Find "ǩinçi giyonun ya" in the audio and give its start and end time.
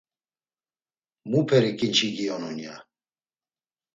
1.79-2.75